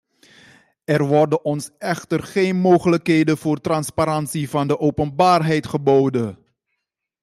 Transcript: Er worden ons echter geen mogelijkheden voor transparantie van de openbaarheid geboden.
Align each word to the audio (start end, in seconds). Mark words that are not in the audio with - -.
Er 0.85 1.05
worden 1.05 1.43
ons 1.45 1.69
echter 1.77 2.23
geen 2.23 2.55
mogelijkheden 2.55 3.37
voor 3.37 3.61
transparantie 3.61 4.49
van 4.49 4.67
de 4.67 4.79
openbaarheid 4.79 5.67
geboden. 5.67 6.37